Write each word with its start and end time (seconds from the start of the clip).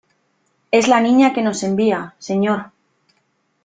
es 0.71 0.87
la 0.87 0.99
Niña 0.99 1.31
que 1.31 1.43
nos 1.43 1.61
envía, 1.61 2.15
señor... 2.17 2.71